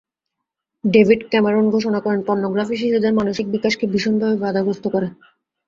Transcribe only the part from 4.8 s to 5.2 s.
করে।